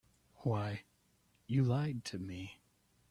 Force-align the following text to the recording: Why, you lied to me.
Why, 0.37 0.81
you 1.45 1.63
lied 1.63 2.05
to 2.05 2.17
me. 2.17 2.59